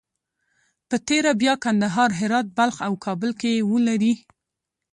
[0.89, 4.13] په تېره بیا کندهار، هرات، بلخ او کابل کې یې ولري.